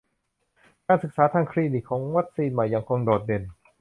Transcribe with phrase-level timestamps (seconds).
[0.87, 3.43] การศึกษาทางคลินิกของวัคซีนใหม่ยังคงโดดเด่น